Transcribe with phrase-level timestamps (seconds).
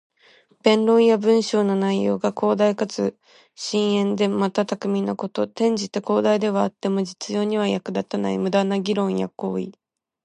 [0.63, 3.19] 弁論や文章の内容が広大かつ
[3.53, 5.43] 深遠で、また巧みなこと。
[5.43, 9.73] 転じて、広大ではあっても実用には役立たない無駄な議論や行為。